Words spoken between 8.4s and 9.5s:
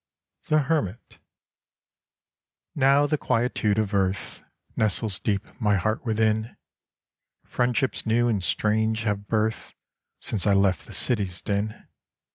strange have